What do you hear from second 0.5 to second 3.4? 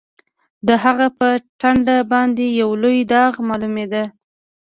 د هغه په ټنډه باندې یو لوی داغ